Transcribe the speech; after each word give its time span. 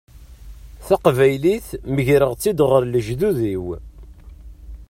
Taqbaylit 0.85 1.67
megreɣ-tt-id 1.93 2.59
ɣer 2.69 2.81
lejdud-iw. 2.85 3.65